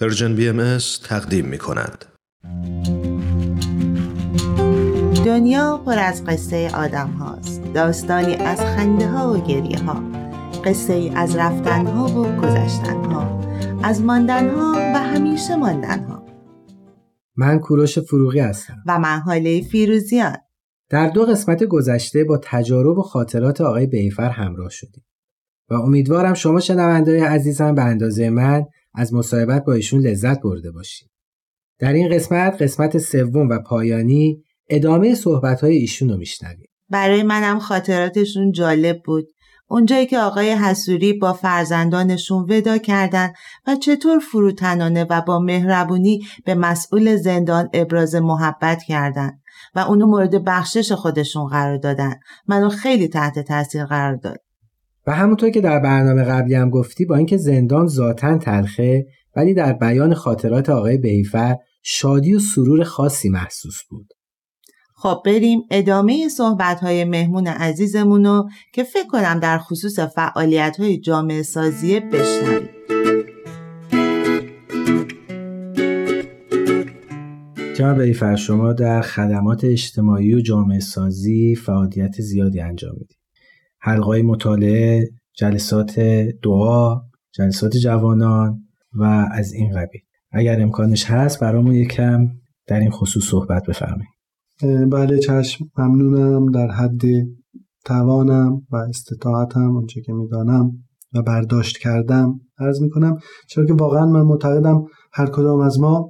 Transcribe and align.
Persian 0.00 0.34
BMS 0.34 0.78
تقدیم 1.04 1.44
می 1.44 1.58
کند. 1.58 2.04
دنیا 5.26 5.82
پر 5.86 5.98
از 5.98 6.24
قصه 6.24 6.70
آدم 6.74 7.08
هاست. 7.08 7.62
داستانی 7.74 8.34
از 8.34 8.60
خنده 8.60 9.08
ها 9.08 9.32
و 9.32 9.46
گریه 9.46 9.78
ها 9.78 10.02
قصه 10.64 10.92
ای 10.92 11.10
از 11.10 11.36
رفتن 11.36 11.86
ها 11.86 12.06
و 12.06 12.40
گذشتن 12.40 13.04
ها 13.04 13.40
از 13.82 14.02
ماندن 14.02 14.48
ها 14.48 14.72
و 14.94 14.98
همیشه 14.98 15.56
ماندن 15.56 16.04
ها 16.04 16.22
من 17.36 17.58
کوروش 17.58 17.98
فروغی 17.98 18.40
هستم. 18.40 18.76
و 18.86 18.98
من 18.98 19.18
هاله 19.18 19.62
فیروزیان. 19.62 20.36
در 20.90 21.08
دو 21.08 21.24
قسمت 21.24 21.64
گذشته 21.64 22.24
با 22.24 22.40
تجارب 22.42 22.98
و 22.98 23.02
خاطرات 23.02 23.60
آقای 23.60 23.86
بیفر 23.86 24.30
همراه 24.30 24.70
شدیم. 24.70 25.04
و 25.70 25.74
امیدوارم 25.74 26.34
شما 26.34 26.60
شنوندای 26.60 27.20
عزیزم 27.20 27.74
به 27.74 27.82
اندازه 27.82 28.30
من 28.30 28.64
از 28.94 29.14
مصاحبت 29.14 29.64
با 29.64 29.72
ایشون 29.72 30.00
لذت 30.00 30.40
برده 30.40 30.70
باشید. 30.70 31.10
در 31.78 31.92
این 31.92 32.08
قسمت 32.08 32.62
قسمت 32.62 32.98
سوم 32.98 33.48
و 33.48 33.58
پایانی 33.58 34.42
ادامه 34.70 35.14
صحبت 35.14 35.60
های 35.60 35.76
ایشون 35.76 36.08
رو 36.08 36.16
میشنویم. 36.16 36.66
برای 36.90 37.22
منم 37.22 37.58
خاطراتشون 37.58 38.52
جالب 38.52 39.02
بود. 39.04 39.28
اونجایی 39.70 40.06
که 40.06 40.18
آقای 40.18 40.50
حسوری 40.50 41.12
با 41.12 41.32
فرزندانشون 41.32 42.46
ودا 42.50 42.78
کردند 42.78 43.34
و 43.66 43.76
چطور 43.76 44.18
فروتنانه 44.18 45.04
و 45.10 45.20
با 45.20 45.38
مهربونی 45.38 46.20
به 46.44 46.54
مسئول 46.54 47.16
زندان 47.16 47.68
ابراز 47.72 48.14
محبت 48.14 48.82
کردند 48.82 49.42
و 49.74 49.78
اونو 49.78 50.06
مورد 50.06 50.44
بخشش 50.44 50.92
خودشون 50.92 51.46
قرار 51.46 51.76
دادن. 51.76 52.14
منو 52.46 52.68
خیلی 52.68 53.08
تحت 53.08 53.38
تاثیر 53.38 53.84
قرار 53.84 54.16
داد. 54.16 54.47
و 55.08 55.10
همونطور 55.10 55.50
که 55.50 55.60
در 55.60 55.78
برنامه 55.78 56.22
قبلی 56.22 56.54
هم 56.54 56.70
گفتی 56.70 57.04
با 57.04 57.16
اینکه 57.16 57.36
زندان 57.36 57.86
ذاتا 57.86 58.38
تلخه 58.38 59.06
ولی 59.36 59.54
در 59.54 59.72
بیان 59.72 60.14
خاطرات 60.14 60.70
آقای 60.70 60.98
بیفر 60.98 61.56
شادی 61.82 62.34
و 62.34 62.38
سرور 62.38 62.84
خاصی 62.84 63.28
محسوس 63.28 63.76
بود. 63.90 64.06
خب 64.94 65.22
بریم 65.24 65.60
ادامه 65.70 66.28
صحبت 66.28 66.80
های 66.80 67.04
مهمون 67.04 67.46
عزیزمونو 67.46 68.44
که 68.72 68.84
فکر 68.84 69.06
کنم 69.06 69.40
در 69.40 69.58
خصوص 69.58 69.98
فعالیت 69.98 70.76
های 70.80 71.00
جامعه 71.00 71.42
سازی 71.42 72.00
بشنویم. 72.00 72.68
جناب 77.74 78.02
بیفر 78.02 78.36
شما 78.36 78.72
در 78.72 79.00
خدمات 79.00 79.64
اجتماعی 79.64 80.34
و 80.34 80.40
جامعه 80.40 80.80
سازی 80.80 81.54
فعالیت 81.54 82.20
زیادی 82.20 82.60
انجام 82.60 82.92
می‌دید. 82.92 83.17
حلقای 83.88 84.22
مطالعه، 84.22 85.08
جلسات 85.38 86.00
دعا، 86.42 87.00
جلسات 87.34 87.76
جوانان 87.76 88.62
و 88.92 89.28
از 89.32 89.52
این 89.52 89.70
قبیل. 89.70 90.00
اگر 90.32 90.62
امکانش 90.62 91.10
هست 91.10 91.40
برامون 91.40 91.74
یکم 91.74 92.28
در 92.66 92.80
این 92.80 92.90
خصوص 92.90 93.24
صحبت 93.24 93.62
بفرمایید. 93.66 94.08
بله 94.90 95.18
چشم 95.18 95.64
ممنونم 95.78 96.50
در 96.50 96.70
حد 96.70 97.02
توانم 97.84 98.62
و 98.70 98.76
استطاعتم 98.76 99.76
اونچه 99.76 100.00
که 100.00 100.12
می‌دانم 100.12 100.72
و 101.14 101.22
برداشت 101.22 101.78
کردم 101.78 102.40
عرض 102.58 102.82
می‌کنم 102.82 103.18
چرا 103.48 103.66
که 103.66 103.72
واقعا 103.72 104.06
من 104.06 104.22
معتقدم 104.22 104.84
هر 105.12 105.26
کدام 105.26 105.60
از 105.60 105.80
ما 105.80 106.08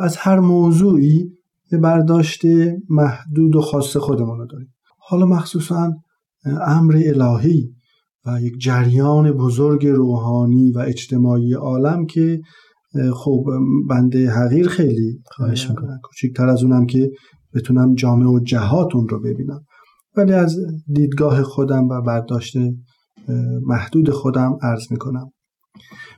از 0.00 0.16
هر 0.16 0.40
موضوعی 0.40 1.30
یه 1.72 1.78
برداشت 1.78 2.42
محدود 2.88 3.56
و 3.56 3.60
خاص 3.60 3.96
خودمون 3.96 4.38
رو 4.38 4.46
داریم 4.46 4.74
حالا 4.98 5.26
مخصوصا 5.26 5.92
امر 6.46 7.02
الهی 7.06 7.74
و 8.26 8.40
یک 8.42 8.54
جریان 8.58 9.32
بزرگ 9.32 9.86
روحانی 9.86 10.72
و 10.72 10.78
اجتماعی 10.78 11.52
عالم 11.52 12.06
که 12.06 12.40
خب 13.14 13.44
بنده 13.90 14.30
حقیر 14.30 14.68
خیلی 14.68 15.22
خواهش 15.26 15.70
می‌کنم. 15.70 16.00
کوچکتر 16.02 16.48
از 16.48 16.62
اونم 16.62 16.86
که 16.86 17.10
بتونم 17.54 17.94
جامعه 17.94 18.28
و 18.28 18.40
جهات 18.40 18.94
اون 18.94 19.08
رو 19.08 19.20
ببینم. 19.20 19.64
ولی 20.16 20.32
از 20.32 20.56
دیدگاه 20.94 21.42
خودم 21.42 21.88
و 21.88 22.02
برداشت 22.02 22.56
محدود 23.62 24.10
خودم 24.10 24.58
عرض 24.62 24.82
می‌کنم. 24.90 25.30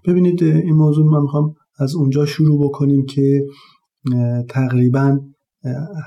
ببینید 0.06 0.42
این 0.42 0.74
موضوع 0.74 1.06
من 1.06 1.22
می‌خوام 1.22 1.54
از 1.78 1.94
اونجا 1.94 2.26
شروع 2.26 2.68
بکنیم 2.68 3.06
که 3.06 3.46
تقریبا 4.48 5.18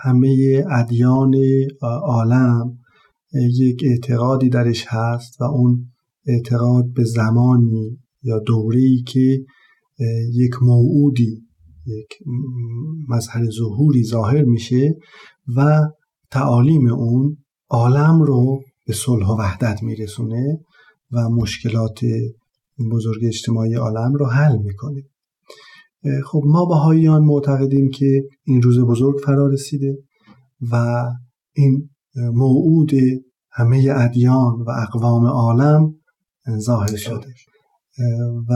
همه 0.03 0.63
ادیان 0.71 1.33
عالم 2.03 2.78
یک 3.33 3.83
اعتقادی 3.85 4.49
درش 4.49 4.85
هست 4.87 5.41
و 5.41 5.43
اون 5.43 5.91
اعتقاد 6.27 6.85
به 6.95 7.03
زمانی 7.03 7.97
یا 8.23 8.39
دوره‌ای 8.39 9.03
که 9.07 9.45
یک 10.33 10.51
موعودی 10.61 11.41
یک 11.85 12.27
مظهر 13.09 13.49
ظهوری 13.49 14.03
ظاهر 14.03 14.43
میشه 14.43 14.95
و 15.55 15.79
تعالیم 16.31 16.87
اون 16.87 17.37
عالم 17.69 18.21
رو 18.21 18.61
به 18.87 18.93
صلح 18.93 19.27
و 19.27 19.37
وحدت 19.39 19.83
میرسونه 19.83 20.59
و 21.11 21.29
مشکلات 21.29 21.99
بزرگ 22.91 23.25
اجتماعی 23.25 23.73
عالم 23.73 24.13
رو 24.13 24.25
حل 24.25 24.57
می‌کنه. 24.57 25.03
خب 26.25 26.41
ما 26.45 26.65
بهاییان 26.65 27.23
معتقدیم 27.23 27.89
که 27.89 28.23
این 28.43 28.61
روز 28.61 28.79
بزرگ 28.79 29.15
فرا 29.25 29.47
رسیده 29.47 29.97
و 30.71 31.05
این 31.53 31.89
موعود 32.33 32.91
همه 33.51 33.87
ادیان 33.95 34.61
و 34.61 34.69
اقوام 34.69 35.25
عالم 35.25 35.95
ظاهر 36.59 36.95
شده. 36.95 37.33
و 38.49 38.53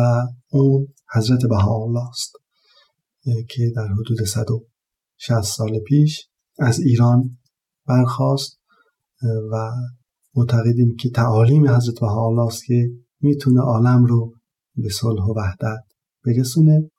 اون 0.52 0.88
حضرت 1.14 1.40
بهاءالله 1.50 2.10
است 2.10 2.34
که 3.50 3.72
در 3.76 3.88
حدود 3.88 4.24
160 4.28 5.42
سال 5.42 5.80
پیش 5.80 6.28
از 6.60 6.80
ایران 6.80 7.38
برخواست 7.88 8.60
و 9.52 9.72
معتقدیم 10.36 10.96
که 11.00 11.10
تعالیم 11.10 11.68
حضرت 11.68 12.00
بهاءالله 12.02 12.46
است 12.46 12.66
که 12.66 12.90
می‌تونه 13.22 13.62
عالم 13.62 14.06
رو 14.06 14.34
به 14.76 14.90
صلح 14.90 15.24
و 15.24 15.34
وحدت 15.38 15.84
برسونه. 16.26 16.90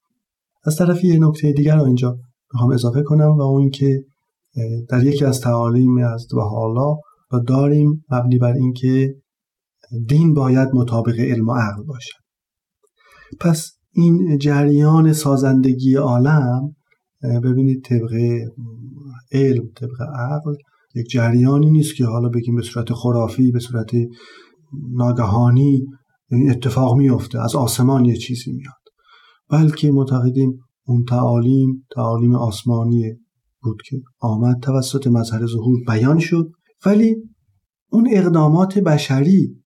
از 0.64 0.76
طرف 0.76 1.04
یه 1.04 1.18
نکته 1.18 1.52
دیگر 1.52 1.76
رو 1.76 1.82
اینجا 1.82 2.18
می‌خوام 2.52 2.72
اضافه 2.72 3.02
کنم 3.02 3.36
و 3.36 3.42
اون 3.42 3.70
که 3.70 4.04
در 4.88 5.04
یکی 5.04 5.24
از 5.24 5.40
تعالیم 5.40 5.98
از 5.98 6.26
حالا 6.32 6.94
و 7.32 7.38
داریم 7.46 8.04
مبنی 8.10 8.38
بر 8.38 8.52
اینکه 8.52 9.14
دین 10.08 10.34
باید 10.34 10.68
مطابق 10.74 11.18
علم 11.18 11.48
و 11.48 11.54
عقل 11.54 11.82
باشد. 11.82 12.18
پس 13.40 13.72
این 13.92 14.38
جریان 14.38 15.12
سازندگی 15.12 15.94
عالم 15.94 16.76
ببینید 17.22 17.84
طبق 17.84 18.12
علم 19.32 19.68
طبق 19.76 20.02
عقل 20.18 20.54
یک 20.94 21.06
جریانی 21.10 21.70
نیست 21.70 21.96
که 21.96 22.04
حالا 22.04 22.28
بگیم 22.28 22.56
به 22.56 22.62
صورت 22.62 22.92
خرافی 22.92 23.52
به 23.52 23.58
صورت 23.58 23.90
ناگهانی 24.90 25.86
اتفاق 26.50 26.96
میفته 26.96 27.40
از 27.44 27.56
آسمان 27.56 28.04
یه 28.04 28.16
چیزی 28.16 28.52
میاد. 28.52 28.74
بلکه 29.50 29.90
معتقدیم 29.90 30.58
اون 30.86 31.04
تعالیم 31.04 31.86
تعالیم 31.94 32.34
آسمانی 32.34 33.12
بود 33.64 33.82
که 33.88 33.96
آمد 34.20 34.56
توسط 34.62 35.06
مظهر 35.06 35.46
ظهور 35.46 35.78
بیان 35.86 36.18
شد 36.18 36.50
ولی 36.86 37.16
اون 37.90 38.08
اقدامات 38.12 38.78
بشری 38.78 39.56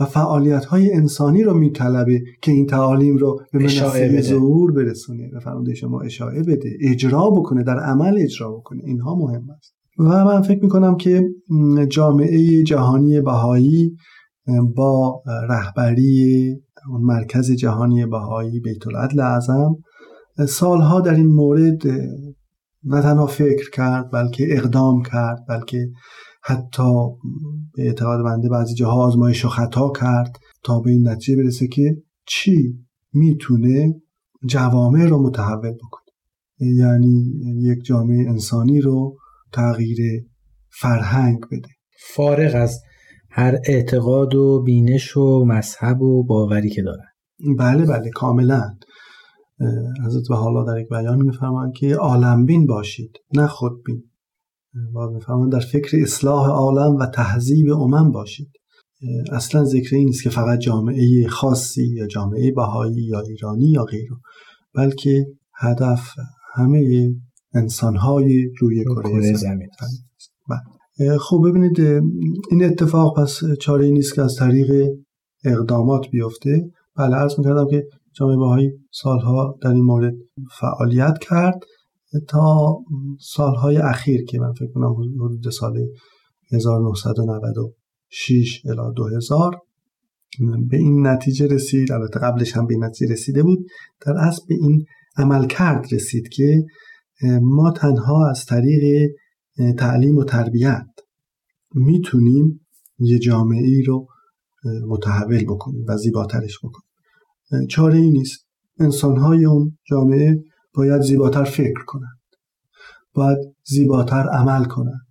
و 0.00 0.04
فعالیت 0.04 0.64
های 0.64 0.92
انسانی 0.92 1.42
رو 1.42 1.54
میطلبه 1.54 2.22
که 2.42 2.52
این 2.52 2.66
تعالیم 2.66 3.16
رو 3.16 3.40
به 3.52 3.58
منصه 3.58 4.20
ظهور 4.20 4.72
برسونه 4.72 5.30
و 5.34 5.40
فرمانده 5.40 5.74
شما 5.74 6.00
اشاعه 6.00 6.42
بده 6.42 6.70
اجرا 6.80 7.30
بکنه 7.30 7.62
در 7.62 7.78
عمل 7.78 8.18
اجرا 8.18 8.52
بکنه. 8.52 8.82
اینها 8.84 9.14
مهم 9.14 9.50
است. 9.56 9.74
و 9.98 10.24
من 10.24 10.42
فکر 10.42 10.62
می‌کنم 10.62 10.96
که 10.96 11.28
جامعه 11.88 12.62
جهانی 12.62 13.20
بهایی 13.20 13.96
با 14.76 15.22
رهبری 15.48 16.54
اون 16.90 17.00
مرکز 17.00 17.50
جهانی 17.50 18.06
بهایی 18.06 18.60
بیت 18.60 18.86
العدل 18.86 19.20
اعظم 19.20 19.76
سالها 20.48 21.00
در 21.00 21.14
این 21.14 21.26
مورد 21.26 21.82
نه 22.86 23.02
تنها 23.02 23.26
فکر 23.26 23.70
کرد 23.70 24.10
بلکه 24.10 24.46
اقدام 24.50 25.02
کرد 25.02 25.38
بلکه 25.48 25.88
حتی 26.42 26.92
به 27.74 27.86
اعتقاد 27.86 28.24
بنده 28.24 28.48
بعضی 28.48 28.74
جاها 28.74 29.06
آزمایش 29.06 29.44
و 29.44 29.48
خطا 29.48 29.92
کرد 30.00 30.36
تا 30.64 30.80
به 30.80 30.90
این 30.90 31.08
نتیجه 31.08 31.42
برسه 31.42 31.68
که 31.68 32.02
چی 32.26 32.78
می‌تونه 33.12 33.94
جوامع 34.48 35.06
رو 35.06 35.22
متحول 35.22 35.72
بکنه. 35.72 36.06
یعنی 36.60 37.32
یک 37.62 37.78
جامعه 37.84 38.28
انسانی 38.28 38.80
رو 38.80 39.16
تغییر 39.52 39.98
فرهنگ 40.70 41.40
بده. 41.40 41.68
فارغ 42.14 42.54
از 42.54 42.80
هر 43.30 43.58
اعتقاد 43.64 44.34
و 44.34 44.62
بینش 44.62 45.16
و 45.16 45.44
مذهب 45.44 46.02
و 46.02 46.24
باوری 46.24 46.70
که 46.70 46.82
دارن. 46.82 47.06
بله 47.58 47.86
بله 47.86 48.10
کاملا. 48.10 48.76
حضرت 50.06 50.30
حالا 50.30 50.64
در 50.64 50.80
یک 50.80 50.88
بیان 50.88 51.22
میفرمایند 51.22 51.72
که 51.72 51.94
عالمبین 51.94 52.66
باشید 52.66 53.10
نه 53.34 53.46
خودبین 53.46 54.02
و 54.94 55.10
میفرمایند 55.10 55.52
در 55.52 55.60
فکر 55.60 56.02
اصلاح 56.02 56.48
عالم 56.48 56.96
و 56.96 57.06
تهذیب 57.06 57.72
امم 57.72 58.12
باشید. 58.12 58.48
اصلا 59.32 59.64
ذکر 59.64 59.96
این 59.96 60.04
نیست 60.04 60.22
که 60.22 60.30
فقط 60.30 60.58
جامعه 60.58 61.28
خاصی 61.28 61.86
یا 61.86 62.06
جامعه 62.06 62.52
بهایی 62.52 63.02
یا 63.02 63.20
ایرانی 63.20 63.66
یا 63.66 63.84
غیره 63.84 64.16
بلکه 64.74 65.26
هدف 65.54 66.10
همه 66.54 67.10
انسانهای 67.54 68.50
روی 68.60 68.84
کره 68.84 69.32
زمین. 69.32 69.68
بله. 70.48 71.18
خب 71.18 71.42
ببینید 71.48 71.80
این 72.50 72.64
اتفاق 72.64 73.22
پس 73.22 73.40
چاره 73.60 73.84
ای 73.84 73.92
نیست 73.92 74.14
که 74.14 74.22
از 74.22 74.36
طریق 74.38 74.88
اقدامات 75.44 76.08
بیفته. 76.12 76.70
بله 76.96 77.16
عرض 77.16 77.38
می‌کردم 77.38 77.66
که 77.70 77.86
جامعه 78.18 78.36
باهایی 78.36 78.70
سالها 78.90 79.58
در 79.62 79.70
این 79.70 79.84
مورد 79.84 80.14
فعالیت 80.60 81.18
کرد 81.20 81.60
تا 82.28 82.76
سالهای 83.20 83.76
اخیر 83.76 84.24
که 84.24 84.38
من 84.38 84.52
فکر 84.52 84.72
کنم 84.74 84.94
حدود 85.24 85.50
سال 85.50 85.78
1996 86.52 88.62
الی 88.66 88.94
2000 88.96 89.60
به 90.70 90.76
این 90.76 91.06
نتیجه 91.06 91.46
رسید. 91.46 91.92
البته 91.92 92.20
قبلش 92.20 92.56
هم 92.56 92.66
به 92.66 92.74
این 92.74 92.84
نتیجه 92.84 93.12
رسیده 93.12 93.42
بود. 93.42 93.66
در 94.06 94.12
اصل 94.18 94.42
به 94.48 94.54
این 94.54 94.84
عمل 95.16 95.46
کرد 95.46 95.86
رسید 95.92 96.28
که 96.28 96.64
ما 97.42 97.70
تنها 97.70 98.30
از 98.30 98.44
طریق 98.44 99.10
تعلیم 99.78 100.16
و 100.16 100.24
تربیت 100.24 100.86
می‌تونیم 101.74 102.66
یه 102.98 103.18
جامعه 103.18 103.64
ای 103.64 103.82
رو 103.82 104.06
متحول 104.88 105.44
بکنیم 105.44 105.84
و 105.88 105.96
زیباترش 105.96 106.58
بکنیم. 106.58 106.85
چاره 107.68 107.98
ای 107.98 108.10
نیست. 108.10 108.46
انسانهای 108.80 109.44
اون 109.44 109.78
جامعه 109.84 110.44
باید 110.74 111.00
زیباتر 111.02 111.44
فکر 111.44 111.84
کنند. 111.86 112.20
باید 113.14 113.38
زیباتر 113.64 114.28
عمل 114.28 114.64
کنند. 114.64 115.06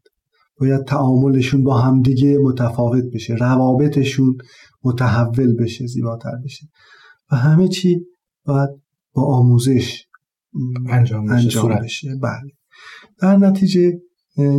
باید 0.59 0.83
تعاملشون 0.83 1.63
با 1.63 1.77
همدیگه 1.77 2.37
متفاوت 2.37 3.03
بشه 3.13 3.35
روابطشون 3.35 4.37
متحول 4.83 5.55
بشه 5.55 5.87
زیباتر 5.87 6.35
بشه. 6.43 6.67
و 7.31 7.35
همه 7.35 7.67
چی 7.67 8.05
باید 8.45 8.69
با 9.13 9.23
آموزش 9.23 10.05
انجام, 10.89 11.29
انجام 11.29 11.79
بشه. 11.83 12.09
بله. 12.21 12.51
در 13.21 13.37
نتیجه 13.37 13.91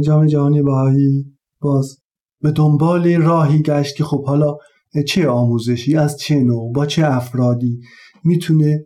جامعه 0.04 0.28
جهانی 0.28 0.62
بهایی 0.62 1.36
باز 1.60 1.98
به 2.40 2.50
دنبال 2.50 3.14
راهی 3.14 3.62
گشت 3.62 3.96
که 3.96 4.04
خب 4.04 4.26
حالا 4.26 4.56
چه 5.02 5.28
آموزشی 5.28 5.96
از 5.96 6.18
چه 6.18 6.40
نوع 6.40 6.72
با 6.72 6.86
چه 6.86 7.06
افرادی 7.06 7.80
می‌تونه 8.24 8.84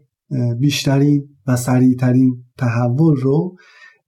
بیشترین 0.59 1.29
و 1.47 1.57
سریعترین 1.57 2.45
تحول 2.59 3.17
رو 3.17 3.57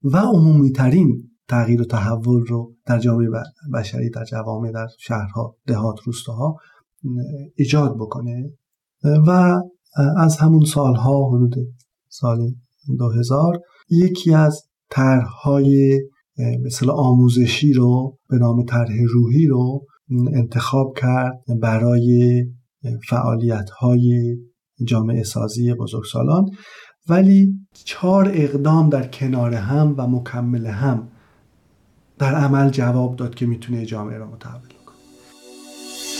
و 0.03 0.17
عمومیترین 0.17 1.29
تغییر 1.47 1.81
و 1.81 1.85
تحول 1.85 2.45
رو 2.45 2.75
در 2.85 2.99
جامعه 2.99 3.27
بشری 3.73 4.09
در 4.09 4.23
جوامع 4.25 4.71
در 4.71 4.87
شهرها 4.99 5.55
دهات 5.67 5.95
روستاها 6.05 6.55
ایجاد 7.55 7.95
بکنه. 7.95 8.51
و 9.27 9.59
از 10.17 10.37
همون 10.37 10.65
سالها 10.65 11.29
حدود 11.29 11.55
سال 12.09 12.51
2000 12.99 13.59
یکی 13.89 14.33
از 14.33 14.63
طرحهای 14.89 16.01
مثل 16.65 16.89
آموزشی 16.89 17.73
رو 17.73 18.17
به 18.29 18.37
نام 18.37 18.65
طرح 18.65 18.93
روحی 19.13 19.47
رو 19.47 19.85
انتخاب 20.33 20.93
کرد 20.97 21.43
برای 21.61 22.43
فعالیت 23.09 23.69
های 23.69 24.35
جامعه 24.87 25.23
سازی 25.23 25.73
بزرگسالان 25.73 26.49
ولی 27.09 27.53
چهار 27.73 28.31
اقدام 28.33 28.89
در 28.89 29.07
کنار 29.07 29.53
هم 29.53 29.95
و 29.97 30.07
مکمل 30.07 30.65
هم 30.65 31.07
در 32.19 32.35
عمل 32.35 32.69
جواب 32.69 33.15
داد 33.15 33.35
که 33.35 33.45
می‌تونه 33.45 33.85
جامعه 33.85 34.17
را 34.17 34.27
متحول 34.27 34.61
کنه 34.61 34.95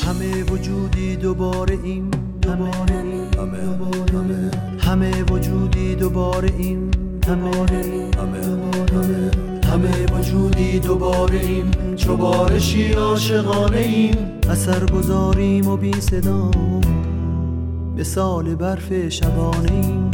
همه 0.03 0.43
وجودی 0.43 1.15
دوباره 1.15 1.79
این 1.83 2.09
دوباره 2.41 2.97
این 2.97 3.27
همه. 3.37 4.51
همه 4.79 5.23
وجودی 5.23 5.95
دوباره 5.95 6.49
این 6.57 6.91
این 7.27 8.13
همه. 8.17 9.52
همه 9.73 10.05
وجودی 10.05 10.79
دوباره 10.79 11.39
این 11.39 11.95
چو 11.95 12.17
بارشی 12.17 12.93
عاشقانه 12.93 13.77
این 13.77 14.15
اثر 14.49 14.85
گذاریم 14.85 15.67
و 15.67 15.77
بی 15.77 16.01
صدا 16.01 16.51
سال 18.03 18.55
برف 18.55 19.09
شبانه 19.09 19.71
این 19.71 20.11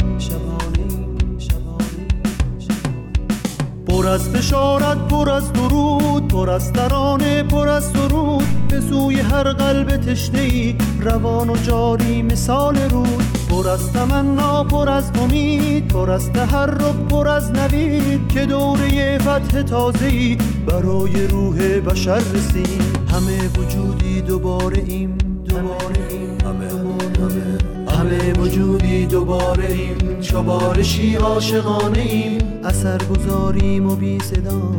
پر 3.86 4.06
از 4.06 4.32
بشارت 4.32 5.08
پر 5.08 5.30
از 5.30 5.52
درود 5.52 6.28
پر 6.28 6.50
از 6.50 6.72
ترانه 6.72 7.42
پر 7.42 7.68
از 7.68 7.84
سرود. 7.84 8.44
به 8.68 8.80
سوی 8.80 9.20
هر 9.20 9.52
قلب 9.52 9.96
تشنه 9.96 10.40
ای 10.40 10.76
روان 11.00 11.50
و 11.50 11.56
جاری 11.56 12.22
مثال 12.22 12.78
رود. 12.78 13.39
پر 13.50 13.68
از 13.68 13.92
تمنا 13.92 14.64
پر 14.64 14.88
از 14.88 15.10
امید 15.14 15.88
پر 15.88 16.10
از 16.10 16.32
تحرک 16.32 16.96
پر 17.10 17.28
از 17.28 17.50
نوید 17.50 18.28
که 18.28 18.46
دوره 18.46 19.18
فتح 19.18 19.62
تازه 19.62 20.06
ای 20.06 20.38
برای 20.66 21.26
روح 21.26 21.80
بشر 21.80 22.18
رسید. 22.18 22.82
همه 23.12 23.48
وجودی 23.58 24.20
دوباره 24.20 24.82
ایم 24.86 25.18
دوباره 25.48 26.08
ایم. 26.10 26.38
همه 26.44 26.70
همه 27.18 27.58
همه. 27.90 28.32
وجودی 28.32 29.06
دوباره 29.06 29.66
ایم. 29.66 30.20
چوبارشی 30.20 31.16
عاشقانه 31.16 32.00
ایم. 32.00 32.38
اثر 32.64 32.98
گذاریم 32.98 33.86
و 33.86 33.96
بی 33.96 34.18
صدا 34.18 34.72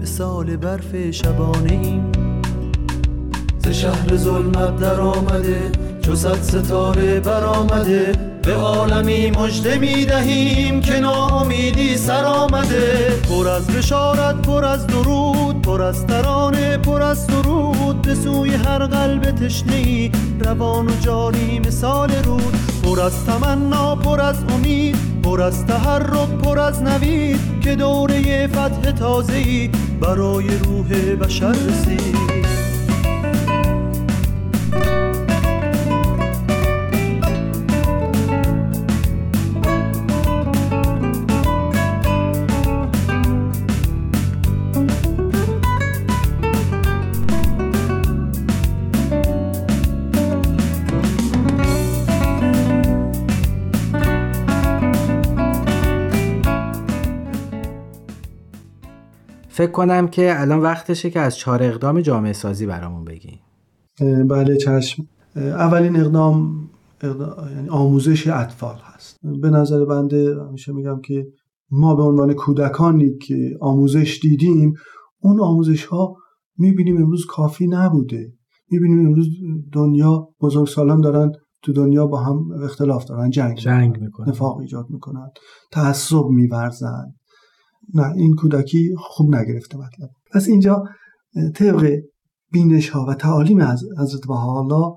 مثال 0.00 0.56
برف 0.56 1.10
شبانه 1.10 1.72
ایم. 1.72 2.12
ز 3.58 3.68
شهر 3.68 4.16
ظلمت 4.16 4.76
در 4.76 5.00
آمده 5.00 5.70
چو 6.06 6.14
صد 6.14 6.42
ستاره 6.42 7.20
برآمده 7.20 8.12
به 8.42 8.54
عالمی 8.54 9.30
مژده 9.30 9.78
می 9.78 10.04
دهیم 10.04 10.80
که 10.80 11.00
ناامیدی 11.00 11.96
سر 11.96 12.24
آمده. 12.24 13.10
پر 13.28 13.48
از 13.48 13.66
بشارت 13.66 14.42
پر 14.42 14.64
از 14.64 14.86
درود 14.86 15.62
پر 15.62 15.82
از 15.82 16.06
ترانه 16.06 16.78
پر 16.78 17.02
از 17.02 17.24
سرود 17.24 18.02
به 18.02 18.14
سوی 18.14 18.50
هر 18.54 18.86
قلب 18.86 19.22
تشنه 19.22 20.10
روان 20.40 20.86
و 20.86 21.00
جاری 21.00 21.58
مثال 21.58 22.10
رود. 22.24 22.54
پر 22.82 23.00
از 23.00 23.24
تمنا 23.24 23.96
پر 23.96 24.20
از 24.20 24.36
امید 24.48 24.96
پر 25.22 25.42
از 25.42 25.66
تحرک 25.66 26.28
پر 26.28 26.58
از 26.58 26.82
نوید 26.82 27.60
که 27.60 27.74
دوره 27.74 28.46
فتح 28.46 28.90
تازه 28.90 29.70
برای 30.00 30.46
روح 30.48 31.14
بشر 31.14 31.52
رسید. 31.52 32.33
فکر 59.54 59.70
کنم 59.70 60.08
که 60.08 60.40
الان 60.40 60.60
وقتشه 60.60 61.10
که 61.10 61.20
از 61.20 61.36
چهار 61.36 61.62
اقدام 61.62 62.00
جامعه 62.00 62.32
سازی 62.32 62.66
برامون 62.66 63.04
بگین 63.04 63.38
بله 64.28 64.56
چشم. 64.56 65.06
اولین 65.36 65.96
اقدام, 65.96 66.68
یعنی 67.02 67.68
آموزش 67.68 68.26
اطفال 68.26 68.76
هست. 68.82 69.16
به 69.42 69.50
نظر 69.50 69.84
بنده 69.84 70.36
همیشه 70.48 70.72
میگم 70.72 71.00
که 71.00 71.26
ما 71.70 71.94
به 71.94 72.02
عنوان 72.02 72.32
کودکانی 72.32 73.18
که 73.18 73.50
آموزش 73.60 74.18
دیدیم 74.22 74.74
اون 75.20 75.40
آموزش 75.40 75.84
ها 75.84 76.16
می‌بینیم 76.58 76.96
امروز 76.96 77.26
کافی 77.28 77.66
نبوده. 77.66 78.32
می‌بینیم 78.70 79.06
امروز 79.06 79.28
دنیا 79.72 80.28
بزرگسالان 80.40 81.00
دارن 81.00 81.32
تو 81.62 81.72
دنیا 81.72 82.06
با 82.06 82.20
هم 82.20 82.48
اختلاف 82.62 83.04
دارن 83.04 83.30
جنگ, 83.30 83.56
جنگ 83.56 84.00
می‌کنن. 84.00 84.28
نفاق 84.28 84.58
ایجاد 84.58 84.86
می‌کنن 84.90 85.30
تعصب 85.72 86.24
میورزن. 86.30 87.14
نه 87.94 88.12
این 88.16 88.34
کودکی 88.34 88.94
خوب 88.98 89.34
نگرفته 89.34 89.76
مطلب. 89.76 90.10
پس 90.32 90.48
اینجا 90.48 90.84
طبق 91.54 91.98
بینش 92.52 92.88
ها 92.88 93.06
و 93.08 93.14
تعالیم 93.14 93.60
از 93.60 93.84
حضرت 93.98 94.26
حالا 94.28 94.94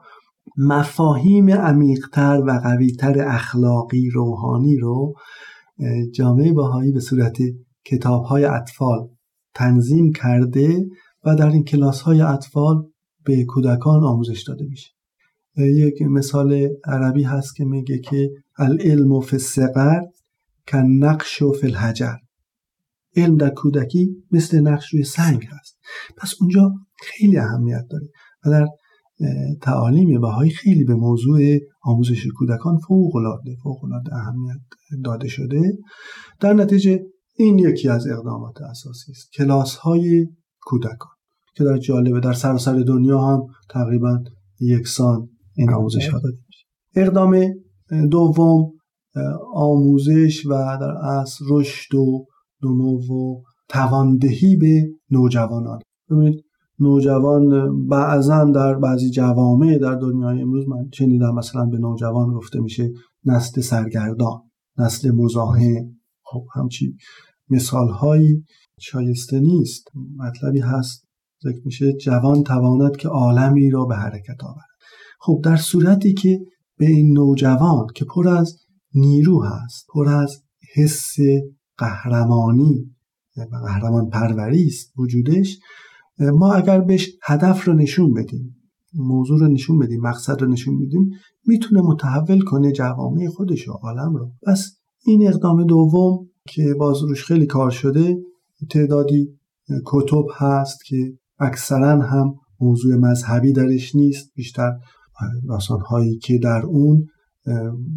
مفاهیم 0.57 1.49
عمیقتر 1.49 2.41
و 2.47 2.59
قویتر 2.63 3.27
اخلاقی 3.27 4.09
روحانی 4.09 4.77
رو 4.77 5.13
جامعه 6.13 6.53
باهایی 6.53 6.91
به 6.91 6.99
صورت 6.99 7.37
کتاب 7.85 8.23
های 8.23 8.45
اطفال 8.45 9.07
تنظیم 9.53 10.11
کرده 10.11 10.85
و 11.25 11.35
در 11.35 11.49
این 11.49 11.63
کلاس 11.63 12.01
های 12.01 12.21
اطفال 12.21 12.83
به 13.25 13.45
کودکان 13.45 14.03
آموزش 14.03 14.43
داده 14.47 14.65
میشه. 14.65 14.89
یک 15.57 16.01
مثال 16.01 16.69
عربی 16.85 17.23
هست 17.23 17.55
که 17.55 17.65
میگه 17.65 17.99
که 17.99 18.29
العلم 18.57 19.21
فی 19.21 19.35
الصغر 19.35 20.01
کن 20.67 20.85
نقش 20.99 21.41
و 21.41 21.51
فی 21.51 21.67
الحجر. 21.67 22.15
علم 23.17 23.37
در 23.37 23.49
کودکی 23.49 24.15
مثل 24.31 24.59
نقش 24.59 24.93
روی 24.93 25.03
سنگ 25.03 25.45
هست. 25.49 25.77
پس 26.17 26.33
اونجا 26.41 26.71
خیلی 26.99 27.37
اهمیت 27.37 27.85
داره 27.89 28.07
و 28.45 28.49
در 28.49 28.67
تعالیم 29.61 30.21
بهایی 30.21 30.51
خیلی 30.51 30.83
به 30.83 30.95
موضوع 30.95 31.39
آموزش 31.83 32.27
کودکان 32.37 32.77
فوق 32.77 33.15
العاده 33.15 33.55
فوق 33.63 33.83
العاده 33.83 34.15
اهمیت 34.15 34.59
داده 35.03 35.27
شده. 35.27 35.61
در 36.39 36.53
نتیجه 36.53 36.99
این 37.35 37.59
یکی 37.59 37.89
از 37.89 38.07
اقدامات 38.07 38.61
اساسی 38.61 39.11
است 39.11 39.31
کلاس 39.33 39.75
های 39.75 40.27
کودکان 40.61 41.11
که 41.55 41.63
در 41.63 41.77
جالبه 41.77 42.19
در 42.19 42.33
سراسر 42.33 42.79
دنیا 42.79 43.19
هم 43.19 43.41
تقریبا 43.69 44.23
یکسان 44.59 45.29
این 45.55 45.73
آموزش 45.73 46.07
ها 46.07 46.19
داده 46.19 46.37
میشه. 46.47 46.65
اقدام 46.95 47.53
دوم 48.11 48.71
آموزش 49.53 50.45
و 50.45 50.77
در 50.81 50.91
اصل 50.91 51.45
رشد 51.49 51.95
و 51.95 52.25
نمو 52.63 52.99
و 52.99 53.41
تواندهی 53.69 54.55
به 54.55 54.89
نوجوانان. 55.11 55.79
ببینید 56.09 56.43
نوجوان 56.79 57.71
بعضا 57.87 58.43
در 58.43 58.73
بعضی 58.73 59.09
جوامع 59.09 59.77
در 59.77 59.95
دنیای 59.95 60.41
امروز 60.41 60.67
من 60.67 60.89
شنیدم 60.93 61.35
مثلا 61.35 61.65
به 61.65 61.77
نوجوان 61.77 62.33
گفته 62.33 62.59
میشه 62.59 62.91
نسل 63.25 63.61
سرگردان 63.61 64.41
نسل 64.77 65.11
مزاحم. 65.11 65.97
خب 66.23 66.45
همچی 66.55 66.95
مثال 67.49 67.89
هایی 67.89 68.43
شایسته 68.79 69.39
نیست. 69.39 69.87
مطلبی 70.17 70.59
هست 70.59 71.07
ذکر 71.43 71.61
میشه 71.65 71.93
جوان 71.93 72.43
تواند 72.43 72.97
که 72.97 73.07
عالمی 73.07 73.69
را 73.69 73.85
به 73.85 73.95
حرکت 73.95 74.43
آورد. 74.43 74.67
خب 75.19 75.41
در 75.43 75.57
صورتی 75.57 76.13
که 76.13 76.39
به 76.77 76.85
این 76.85 77.13
نوجوان 77.13 77.87
که 77.95 78.05
پر 78.05 78.27
از 78.27 78.57
نیرو 78.93 79.43
هست 79.43 79.85
پر 79.93 80.09
از 80.09 80.43
حس 80.75 81.15
قهرمانی 81.77 82.95
و 83.37 83.55
قهرمان 83.65 84.09
پروری 84.09 84.65
است 84.65 84.93
وجودش. 84.99 85.59
ما 86.19 86.53
اگر 86.53 86.81
بهش 86.81 87.09
هدف 87.23 87.67
رو 87.67 87.73
نشون 87.73 88.13
بدیم 88.13 88.55
موضوع 88.93 89.39
رو 89.39 89.47
نشون 89.47 89.79
بدیم 89.79 90.01
مقصد 90.01 90.41
رو 90.41 90.47
نشون 90.47 90.85
بدیم 90.85 91.09
می‌تونه 91.45 91.81
متحول 91.81 92.41
کنه 92.41 92.71
جوامع 92.71 93.27
خودش 93.27 93.67
و 93.67 93.71
عالم 93.71 94.15
رو. 94.15 94.31
پس 94.47 94.77
این 95.05 95.27
اقدام 95.27 95.63
دوم 95.63 96.29
که 96.47 96.73
باز 96.79 97.03
روش 97.03 97.25
خیلی 97.25 97.45
کار 97.45 97.71
شده 97.71 98.17
تعدادی 98.69 99.39
کتب 99.85 100.25
هست 100.35 100.85
که 100.85 101.13
اکثرا 101.39 102.01
هم 102.01 102.35
موضوع 102.59 102.95
مذهبی 102.95 103.53
درش 103.53 103.95
نیست 103.95 104.31
بیشتر 104.35 104.71
داستان 105.47 105.79
که 106.23 106.37
در 106.37 106.61
اون 106.65 107.05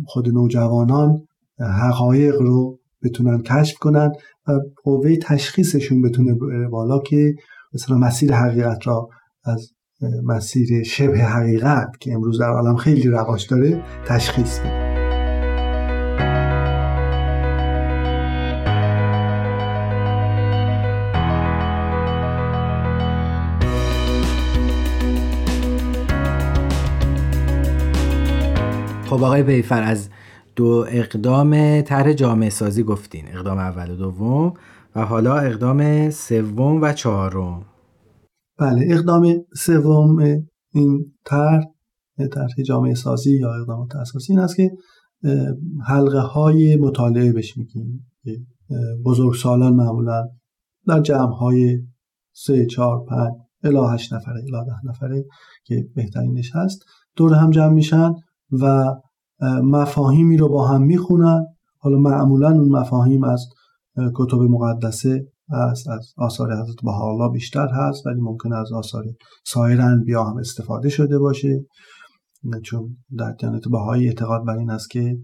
خود 0.07 0.29
نوجوانان 0.29 1.19
حقایق 1.59 2.41
رو 2.41 2.80
بتونن 3.02 3.42
کشف 3.42 3.78
کنن 3.78 4.12
و 4.49 4.52
قوه 4.85 5.16
تشخیصشون 5.16 6.02
بتونه 6.02 6.35
بالا 6.71 6.99
که 6.99 7.35
مثلا 7.75 7.97
مسیر 7.97 8.33
حقیقت 8.35 8.87
را 8.87 9.09
از 9.45 9.71
مسیر 10.25 10.83
شبه 10.83 11.19
حقیقت 11.19 11.88
که 12.00 12.12
امروز 12.12 12.40
در 12.40 12.50
عالم 12.50 12.76
خیلی 12.76 13.09
رواج 13.09 13.49
داره 13.49 13.83
تشخیص 14.07 14.59
بده. 14.59 14.90
خب 29.11 29.23
آقای 29.23 29.42
بیفر 29.42 29.83
از 29.83 30.09
دو 30.57 30.87
اقدام 30.88 31.80
طرح 31.83 32.12
جامعه 32.12 32.50
سازی 32.50 32.83
گفتین 32.83 33.28
اقدام 33.28 33.59
اول 33.59 33.90
و 33.90 33.97
دوم 33.97 34.54
و 34.97 35.04
حالا 35.04 35.37
اقدام 35.37 36.11
سوم 36.11 36.83
و 36.83 36.92
چهارم. 36.92 37.66
بله 38.59 38.87
اقدام 38.90 39.45
سوم 39.57 40.19
این 40.73 41.12
طرح 41.25 41.64
طرح 42.33 42.62
جامعه 42.66 42.95
سازی 42.95 43.38
یا 43.38 43.54
اقدامات 43.54 43.97
اساسی 43.97 44.33
این 44.33 44.40
است 44.40 44.57
که 44.57 44.71
حلقه 45.87 46.21
های 46.21 46.76
مطالعه 46.76 47.33
بهش 47.33 47.57
میگیم. 47.57 48.07
بزرگ 49.04 49.35
سالان 49.35 49.75
معمولا 49.75 50.28
در 50.87 51.00
جمع 51.00 51.33
های 51.33 51.78
سه 52.33 52.66
چهار 52.66 53.04
پنج 53.09 53.33
الا 53.64 53.88
هشت 53.88 54.12
نفره 54.12 54.42
الا 54.49 54.64
ده 54.64 54.85
نفره 54.85 55.25
که 55.64 55.88
بهترینش 55.95 56.50
هست 56.54 56.85
دور 57.16 57.35
هم 57.35 57.50
جمع 57.50 57.73
میشن 57.73 58.14
و 58.52 58.85
مفاهیمی 59.63 60.37
رو 60.37 60.49
با 60.49 60.69
هم 60.69 60.83
می‌خونن. 60.83 61.47
حالا 61.79 61.99
معمولا 61.99 62.51
اون 62.51 62.69
مفاهیم 62.69 63.25
از 63.25 63.47
کتب 64.15 64.39
مقدسه 64.39 65.27
است 65.53 65.89
از 65.89 66.15
آثار 66.19 66.53
حضرت 66.53 66.77
بهاءالله 66.83 67.33
بیشتر 67.33 67.69
هست 67.69 68.07
ولی 68.07 68.21
ممکن 68.21 68.53
از 68.53 68.73
آثار 68.73 69.05
سایر 69.45 69.81
انبیا 69.81 70.25
هم 70.25 70.37
استفاده 70.37 70.89
شده 70.89 71.19
باشه. 71.19 71.65
چون 72.65 72.97
در 73.19 73.33
دیانت 73.33 73.69
بهایی 73.69 74.07
اعتقاد 74.07 74.45
بر 74.47 74.57
این 74.57 74.71
است 74.71 74.91
که 74.91 75.19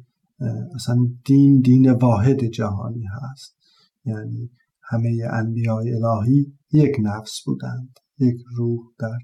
اصلا 0.75 1.07
دین 1.25 1.61
دین 1.61 1.91
واحد 1.91 2.45
جهانی 2.45 3.05
هست. 3.05 3.57
یعنی 4.05 4.51
همه 4.83 5.29
انبیاء 5.31 5.81
الهی 5.81 6.53
یک 6.73 6.97
نفس 7.03 7.43
بودند 7.47 7.99
یک 8.19 8.37
روح 8.57 8.79
در 8.99 9.19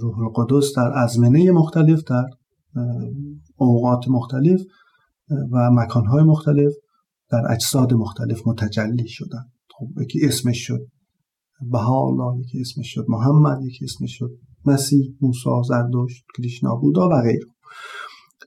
روح 0.00 0.18
القدس 0.18 0.72
در 0.76 0.92
ازمنه 0.94 1.50
مختلف 1.50 2.02
در 2.04 2.24
اوقات 3.56 4.08
مختلف 4.08 4.60
و 5.52 5.70
مکانهای 5.72 6.22
مختلف 6.22 6.72
در 7.30 7.42
اجساد 7.50 7.94
مختلف 7.94 8.46
متجلی 8.46 9.08
شدن. 9.08 9.44
خب 9.78 10.02
یکی 10.02 10.26
اسمش 10.26 10.58
شد 10.66 10.80
بهاءالله 11.60 12.40
یکی 12.40 12.60
اسمش 12.60 12.94
شد 12.94 13.04
محمد 13.08 13.62
یکی 13.64 13.84
اسمش 13.84 14.18
شد 14.18 14.30
مسیح 14.64 15.14
موسی 15.20 15.50
زردشت 15.68 16.24
کریشنا 16.36 16.76
بودا 16.76 17.08
و 17.08 17.22
غیره. 17.22 17.46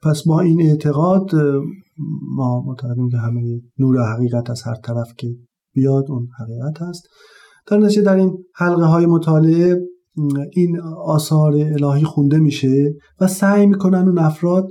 پس 0.02 0.24
با 0.28 0.40
این 0.40 0.62
اعتقاد 0.62 1.36
ما 2.36 2.62
معتقدیم 2.62 3.10
که 3.10 3.18
همه 3.18 3.62
نور 3.80 4.14
حقیقت 4.14 4.50
از 4.50 4.62
هر 4.62 4.76
طرف 4.76 5.14
که 5.18 5.28
بیاد 5.74 6.06
اون 6.10 6.28
حقیقت 6.40 6.82
هست. 6.82 7.04
در 7.68 7.78
نتیجه 7.78 8.02
در 8.02 8.16
این 8.16 8.38
حلقه 8.56 8.86
های 8.86 9.06
مطالعه 9.06 9.82
این 10.54 10.82
آثار 11.06 11.54
الهی 11.54 12.04
خونده 12.04 12.38
میشه 12.38 12.94
و 13.20 13.28
سعی 13.28 13.66
می‌کنن 13.66 14.08
اون 14.08 14.18
افراد 14.18 14.68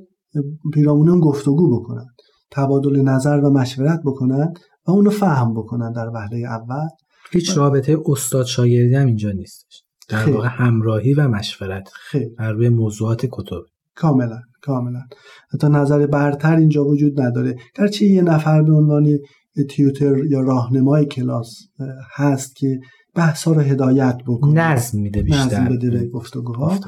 پیرامون 0.75 1.21
گفتگو 1.21 1.81
بکنن 1.81 2.07
تبادل 2.51 3.01
نظر 3.01 3.41
و 3.41 3.51
مشورت 3.51 4.01
بکنن 4.05 4.53
و 4.87 4.91
اونو 4.91 5.11
فهم 5.11 5.55
بکنن 5.55 5.93
در 5.93 6.09
وهله 6.09 6.47
اول. 6.47 6.89
هیچ 7.33 7.57
رابطه 7.57 7.99
استاد 8.07 8.47
شاگردی 8.47 8.95
هم 8.95 9.07
اینجا 9.07 9.31
نیستش. 9.31 9.83
در 10.09 10.31
واقع 10.31 10.49
همراهی 10.49 11.15
و 11.15 11.29
مشورت 11.29 11.91
بر 12.39 12.53
روی 12.53 12.69
موضوعات 12.69 13.27
کتب. 13.27 13.63
کاملا 13.95 14.41
کاملا. 14.63 15.01
حتی 15.55 15.69
نظر 15.69 16.07
برتر 16.07 16.57
اینجا 16.57 16.85
وجود 16.85 17.21
نداره. 17.21 17.57
گرچه 17.77 18.07
یه 18.07 18.23
نفر 18.23 18.63
به 18.63 18.73
عنوان 18.73 19.19
تیوتر 19.71 20.25
یا 20.25 20.41
راهنمای 20.41 21.07
کلاس 21.07 21.57
هست 22.15 22.57
که 22.57 22.81
بحثا 23.19 23.53
رو 23.53 23.61
هدایت 23.61 24.19
بکنه. 24.27 24.53
نظم 24.53 25.01
میده 25.01 25.23
بیشتر. 25.23 25.45
نظم 25.45 25.65
بده 25.65 26.09
گفتگوها 26.09 26.79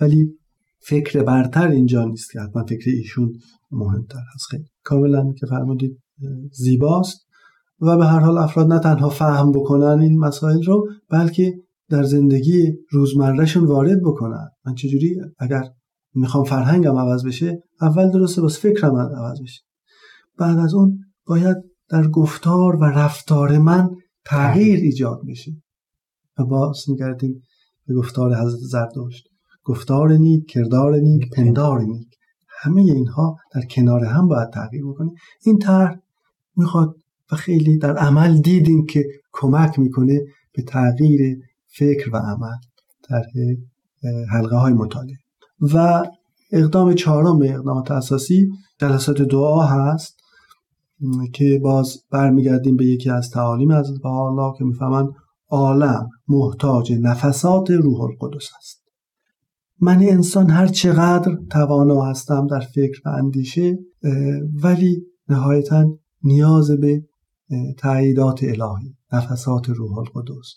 ولی 0.00 0.38
فکر 0.80 1.22
برتر 1.22 1.68
اینجا 1.68 2.04
نیست 2.04 2.32
که 2.32 2.40
حتما 2.40 2.64
فکر 2.64 2.90
ایشون 2.90 3.32
مهمتر 3.70 4.20
هست. 4.34 4.46
خیلی. 4.50 4.64
کاملا 4.84 5.32
که 5.32 5.46
فرمودید 5.46 5.98
زیباست. 6.52 7.26
و 7.80 7.96
به 7.96 8.06
هر 8.06 8.20
حال 8.20 8.38
افراد 8.38 8.72
نه 8.72 8.78
تنها 8.78 9.08
فهم 9.08 9.52
بکنن 9.52 10.00
این 10.00 10.18
مسائل 10.18 10.62
رو 10.62 10.88
بلکه 11.10 11.54
در 11.88 12.02
زندگی 12.02 12.72
روزمرهشون 12.90 13.64
وارد 13.64 14.02
بکنن. 14.02 14.48
من 14.66 14.74
چجوری؟ 14.74 15.20
اگر 15.38 15.62
می‌خوام 16.14 16.44
فرهنگم 16.44 16.96
عوض 16.96 17.26
بشه 17.26 17.62
اول 17.80 18.10
درسته 18.10 18.42
باز 18.42 18.58
فکرم 18.58 18.96
عوض 18.96 19.42
بشه. 19.42 19.60
بعد 20.38 20.58
از 20.58 20.74
اون 20.74 20.98
باید 21.26 21.56
در 21.88 22.08
گفتار 22.08 22.76
و 22.76 22.84
رفتار 22.84 23.58
من 23.58 23.90
تغییر. 24.24 24.78
ایجاد 24.78 25.20
بشه. 25.28 25.52
و 26.40 26.44
باز 26.44 26.84
میگردیم 26.88 27.42
به 27.86 27.94
گفتار 27.94 28.34
حضرت 28.34 28.60
زردشت 28.60 29.28
گفتار 29.64 30.12
نیک 30.12 30.46
کردار 30.50 30.96
نیک 30.96 31.30
پندار 31.30 31.80
نیک. 31.80 32.08
همه 32.62 32.82
اینها 32.82 33.36
در 33.54 33.60
کنار 33.60 34.04
هم 34.04 34.28
باید 34.28 34.50
تغییر 34.50 34.86
بکنه 34.86 35.10
این 35.44 35.58
طرح 35.58 35.96
می‌خواد 36.56 36.94
و 37.32 37.36
خیلی 37.36 37.78
در 37.78 37.96
عمل 37.96 38.40
دیدیم 38.40 38.86
که 38.86 39.04
کمک 39.32 39.78
می‌کنه 39.78 40.20
به 40.52 40.62
تغییر 40.62 41.38
فکر 41.66 42.10
و 42.12 42.16
عمل 42.16 42.56
در 43.10 43.22
حلقه 44.30 44.56
های 44.56 44.72
مطالعه. 44.72 45.16
و 45.60 46.04
اقدام 46.52 46.94
چهارم 46.94 47.42
اقدامات 47.42 47.90
اساسی 47.90 48.50
جلسات 48.78 49.22
دعا 49.22 49.66
هست 49.66 50.16
که 51.32 51.60
باز 51.62 52.02
برمیگردیم 52.10 52.76
به 52.76 52.84
یکی 52.84 53.10
از 53.10 53.30
تعالیم 53.30 53.70
از 53.70 53.90
الله 54.04 54.52
که 54.58 54.64
می‌فهمن 54.64 55.08
عالم 55.50 56.08
محتاج 56.28 56.92
نفسات 56.92 57.70
روح 57.70 58.00
القدس 58.00 58.48
است. 58.58 58.80
من 59.80 60.02
انسان 60.02 60.50
هر 60.50 60.66
چقدر 60.66 61.38
توانا 61.50 62.02
هستم 62.02 62.46
در 62.46 62.60
فکر 62.60 63.00
و 63.04 63.08
اندیشه 63.08 63.78
ولی 64.62 65.06
نهایتا 65.28 65.98
نیاز 66.22 66.70
به 66.70 67.02
تاییدات 67.78 68.42
الهی 68.42 68.96
نفسات 69.12 69.68
روح 69.68 69.98
القدس. 69.98 70.54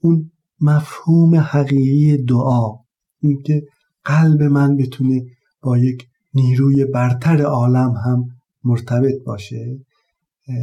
اون 0.00 0.30
مفهوم 0.60 1.34
حقیقی 1.34 2.24
دعا 2.24 2.70
اینکه 3.20 3.62
قلب 4.04 4.42
من 4.42 4.76
بتونه 4.76 5.22
با 5.62 5.78
یک 5.78 6.06
نیروی 6.34 6.84
برتر 6.84 7.42
عالم 7.42 7.94
هم 8.06 8.24
مرتبط 8.64 9.22
باشه 9.26 9.78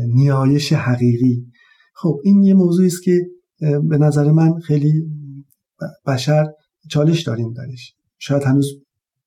نیایش 0.07 0.73
حقیقی. 0.73 1.45
خب 1.93 2.19
این 2.23 2.43
یه 2.43 2.53
موضوعی 2.53 2.88
است 2.88 3.03
که 3.03 3.27
به 3.62 3.98
نظر 3.98 4.32
من 4.32 4.60
خیلی 4.60 5.06
بشر 6.08 6.46
چالش 6.89 7.22
داریم 7.22 7.53
درش. 7.53 7.96
شاید 8.20 8.44
هنوز 8.44 8.72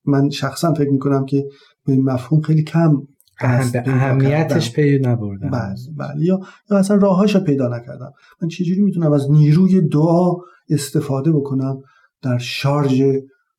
من 0.04 0.30
شخصا 0.30 0.74
فکر 0.74 0.90
می‌کنم 0.90 1.26
که 1.26 1.44
به 1.86 1.92
این 1.92 2.04
مفهوم 2.04 2.40
خیلی 2.40 2.62
کم 2.62 2.96
به 3.40 3.82
اهمیتش 3.86 4.72
پی 4.72 4.98
نبردم. 4.98 5.50
بله 5.50 5.74
بله. 5.96 6.24
یا 6.24 6.40
یا 6.70 6.78
اصلا 6.78 6.96
راهاش 6.96 7.36
پیدا 7.36 7.68
نکردم. 7.68 8.12
من 8.42 8.48
چجوری 8.48 8.80
می‌تونم 8.80 9.12
از 9.12 9.30
نیروی 9.30 9.80
دعا 9.80 10.32
استفاده 10.68 11.32
بکنم 11.32 11.82
در 12.22 12.38
شارژ 12.38 13.02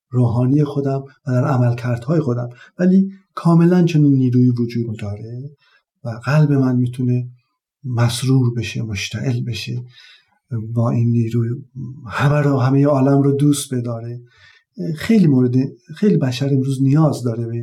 روحانی 0.10 0.64
خودم 0.64 1.04
و 1.28 1.32
در 1.32 1.46
عملکردهای 1.46 2.20
خودم؟ 2.20 2.50
ولی 2.80 3.12
کاملا 3.34 3.84
چنین 3.84 4.14
نیروی 4.14 4.50
وجود 4.50 5.00
داره 5.00 5.50
و 6.04 6.10
قلب 6.10 6.52
من 6.52 6.76
می‌تونه 6.76 7.28
مسرور 7.84 8.54
بشه 8.54 8.82
مشتعل 8.82 9.42
بشه. 9.44 9.84
با 10.74 10.90
این 10.90 11.10
نیروی 11.10 11.50
همه 12.10 12.42
رو 12.42 12.60
همه 12.60 12.86
عالم 12.86 13.22
رو 13.22 13.32
دوست 13.32 13.74
بداره. 13.74 14.20
خیلی 14.98 15.28
مورد 15.28 15.54
خیلی 15.96 16.18
بشر 16.18 16.50
امروز 16.54 16.84
نیاز 16.84 17.24
داره 17.24 17.46
به 17.46 17.56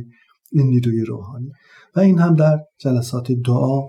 این 0.51 0.67
نیروی 0.67 1.01
روحانی. 1.01 1.51
و 1.95 1.99
این 1.99 2.19
هم 2.19 2.35
در 2.35 2.59
جلسات 2.79 3.31
دعا 3.31 3.81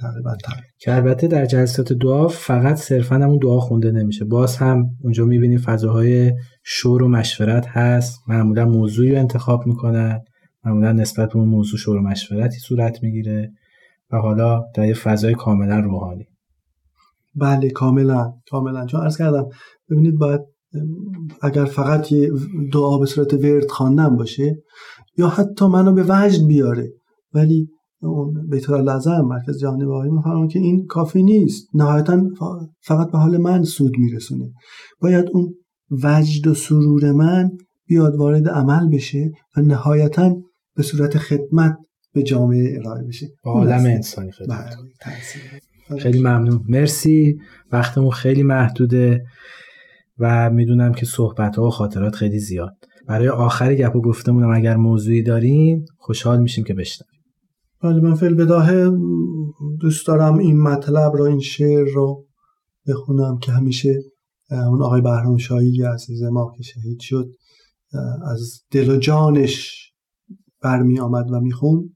تقریبا 0.00 0.36
که 0.78 0.94
البته 0.94 1.26
در 1.26 1.46
جلسات 1.46 1.92
دعا 1.92 2.28
فقط 2.28 2.76
صرفا 2.76 3.14
همون 3.14 3.38
دعا 3.42 3.60
خونده 3.60 3.90
نمیشه. 3.90 4.24
باز 4.24 4.56
هم 4.56 4.84
اونجا 5.02 5.24
می‌بینیم 5.24 5.58
فضاهای 5.58 6.32
شور 6.64 7.02
و 7.02 7.08
مشورت 7.08 7.66
هست. 7.68 8.20
معمولا 8.28 8.64
موضوعی 8.64 9.10
رو 9.10 9.18
انتخاب 9.18 9.66
می‌کنن. 9.66 10.20
معمولا 10.64 10.92
نسبت 10.92 11.28
به 11.28 11.36
اون 11.36 11.48
موضوع 11.48 11.78
شور 11.78 11.96
و 11.96 12.02
مشورتی 12.02 12.58
صورت 12.58 13.02
می‌گیره. 13.02 13.52
و 14.10 14.16
حالا 14.16 14.64
در 14.74 14.86
یه 14.86 14.94
فضای 14.94 15.34
کاملا 15.34 15.80
روحانی. 15.80 16.26
بله 17.40 17.70
کاملا 17.70 18.32
کاملا. 18.50 18.86
چون 18.86 19.00
ارز 19.00 19.16
کردم 19.16 19.48
ببینید 19.90 20.18
باید 20.18 20.40
اگر 21.42 21.64
فقط 21.64 22.12
یه 22.12 22.30
دعا 22.72 22.98
به 22.98 23.06
صورت 23.06 23.34
ورد 23.34 23.70
خواندن 23.70 24.16
باشه 24.16 24.62
یا 25.16 25.28
حتی 25.28 25.66
منو 25.66 25.92
به 25.92 26.04
وجد 26.08 26.46
بیاره. 26.46 26.92
ولی 27.34 27.68
اون 28.02 28.48
بیت 28.50 28.70
لازم 28.70 29.20
مرکز 29.20 29.58
جهانی 29.60 29.84
باهایی 29.84 30.12
میفرمان 30.12 30.48
که 30.48 30.58
این 30.58 30.86
کافی 30.86 31.22
نیست. 31.22 31.68
نهایتا 31.74 32.22
فقط 32.80 33.10
به 33.10 33.18
حال 33.18 33.36
من 33.36 33.64
سود 33.64 33.92
میرسونه. 33.98 34.52
باید 35.00 35.28
اون 35.32 35.54
وجد 36.04 36.46
و 36.46 36.54
سرور 36.54 37.12
من 37.12 37.50
بیاد 37.86 38.16
وارد 38.16 38.48
عمل 38.48 38.88
بشه 38.88 39.30
و 39.56 39.60
نهایتا 39.60 40.36
به 40.76 40.82
صورت 40.82 41.18
خدمت 41.18 41.76
به 42.14 42.22
جامعه 42.22 42.78
ارائه 42.78 43.04
بشه. 43.08 43.26
با 43.44 43.52
عالم 43.52 43.84
انسانی 43.84 44.32
خدمت. 44.32 44.76
بله، 45.04 45.60
خیلی 45.96 46.18
ممنون. 46.18 46.64
مرسی. 46.68 47.38
وقتمون 47.72 48.10
خیلی 48.10 48.42
محدوده 48.42 49.24
و 50.18 50.50
می‌دونم 50.50 50.92
که 50.92 51.06
صحبت 51.06 51.56
ها 51.56 51.66
و 51.66 51.70
خاطرات 51.70 52.14
خیلی 52.14 52.38
زیاد. 52.38 52.74
برای 53.06 53.28
آخری 53.28 53.76
گپ 53.76 53.96
و 53.96 54.00
گفتمونم 54.00 54.50
اگر 54.50 54.76
موضوعی 54.76 55.22
دارین 55.22 55.84
خوشحال 55.96 56.40
میشیم 56.40 56.64
که 56.64 56.74
بشنویم. 56.74 57.22
ولی 57.82 58.00
من 58.00 58.14
فیل 58.14 58.34
بداهه. 58.34 58.90
دوست 59.80 60.06
دارم 60.06 60.38
این 60.38 60.62
مطلب 60.62 61.12
رو 61.16 61.24
این 61.24 61.40
شعر 61.40 61.88
رو 61.94 62.26
بخونم 62.88 63.38
که 63.38 63.52
همیشه 63.52 64.02
اون 64.50 64.82
آقای 64.82 65.00
بهرام 65.00 65.36
شاهی 65.36 65.82
عزیز 65.82 66.22
ما 66.22 66.52
که 66.56 66.62
شهید 66.62 67.00
شد 67.00 67.28
از 68.24 68.62
دل 68.70 68.90
و 68.90 68.96
جانش 68.96 69.88
برمی 70.62 71.00
آمد 71.00 71.30
و 71.32 71.40
میخون 71.40 71.94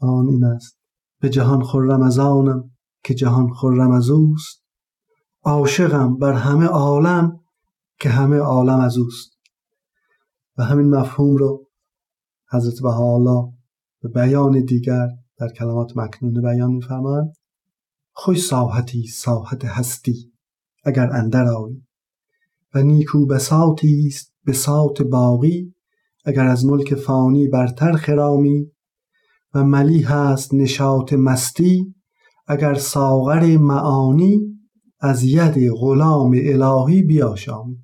آن 0.00 0.28
این 0.28 0.44
است. 0.44 0.78
به 1.20 1.28
جهان 1.28 2.02
از 2.02 2.18
آنم. 2.18 2.70
که 3.02 3.14
جهان 3.14 3.52
خرم 3.52 3.90
از 3.90 4.10
اوست. 4.10 4.62
عاشقم 5.44 6.16
بر 6.16 6.32
همه 6.32 6.66
عالم 6.66 7.40
که 8.00 8.08
همه 8.08 8.36
عالم 8.36 8.80
از 8.80 8.98
اوست. 8.98 9.30
و 10.56 10.64
همین 10.64 10.94
مفهوم 10.94 11.36
رو 11.36 11.66
حضرت 12.50 12.82
بهاءالله 12.82 13.52
به 14.02 14.08
بیان 14.08 14.64
دیگر 14.64 15.08
در 15.38 15.48
کلمات 15.48 15.96
مکنونه 15.96 16.40
بیان 16.40 16.70
میفرمایند 16.70 17.32
خوش 18.12 18.46
ساحتی 18.46 19.06
ساحت 19.06 19.64
هستی 19.64 20.32
اگر 20.84 21.10
اندر 21.12 21.46
آیی. 21.46 21.86
و 22.74 22.82
نیکو 22.82 23.26
بساطی 23.26 24.06
است 24.06 24.34
بساط 24.46 25.02
باقی 25.02 25.74
اگر 26.24 26.46
از 26.46 26.66
ملک 26.66 26.94
فانی 26.94 27.48
برتر 27.48 27.92
خرامی. 27.92 28.70
و 29.54 29.64
ملی 29.64 30.02
هست 30.02 30.54
نشاط 30.54 31.12
مستی 31.12 31.94
اگر 32.48 32.74
ساغر 32.74 33.56
معانی 33.56 34.38
از 35.00 35.24
ید 35.24 35.70
غلام 35.70 36.36
الهی 36.44 37.02
بیاشامی. 37.02 37.78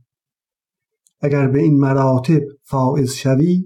اگر 1.21 1.49
به 1.49 1.59
این 1.63 1.81
مراتب 1.81 2.41
فائز 2.63 3.13
شوی 3.13 3.65